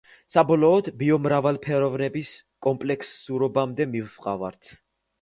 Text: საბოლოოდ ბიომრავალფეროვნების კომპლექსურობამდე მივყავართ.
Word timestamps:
საბოლოოდ 0.35 0.89
ბიომრავალფეროვნების 1.01 2.33
კომპლექსურობამდე 2.69 3.91
მივყავართ. 3.97 4.77